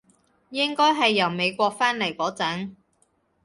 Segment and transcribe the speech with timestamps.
[0.49, 2.71] 應該係由美國返嚟嗰陣